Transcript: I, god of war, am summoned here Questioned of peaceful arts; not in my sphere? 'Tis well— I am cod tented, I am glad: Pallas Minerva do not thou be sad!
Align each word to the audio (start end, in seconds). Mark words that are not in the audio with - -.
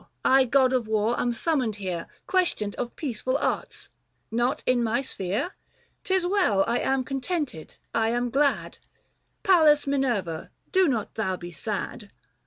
I, 0.25 0.45
god 0.45 0.73
of 0.73 0.87
war, 0.87 1.19
am 1.19 1.31
summoned 1.31 1.75
here 1.75 2.07
Questioned 2.25 2.73
of 2.77 2.95
peaceful 2.95 3.37
arts; 3.37 3.87
not 4.31 4.63
in 4.65 4.81
my 4.83 5.03
sphere? 5.03 5.51
'Tis 6.03 6.25
well— 6.25 6.63
I 6.67 6.79
am 6.79 7.03
cod 7.03 7.21
tented, 7.21 7.77
I 7.93 8.09
am 8.09 8.31
glad: 8.31 8.79
Pallas 9.43 9.85
Minerva 9.85 10.49
do 10.71 10.87
not 10.87 11.13
thou 11.13 11.35
be 11.37 11.51
sad! 11.51 12.09